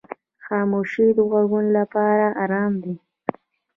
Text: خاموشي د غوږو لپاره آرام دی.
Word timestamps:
خاموشي 0.45 1.05
د 1.17 1.19
غوږو 1.29 1.59
لپاره 1.77 2.25
آرام 2.43 2.73
دی. 2.83 2.95